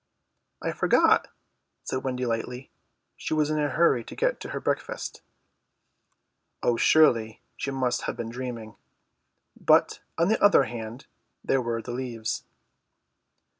[0.63, 1.27] "I forgot,"
[1.83, 2.71] said Wendy lightly.
[3.17, 5.21] She was in a hurry to get her breakfast.
[6.63, 8.77] Oh, surely she must have been dreaming.
[9.55, 11.05] But, on the other hand,
[11.43, 12.45] there were the leaves.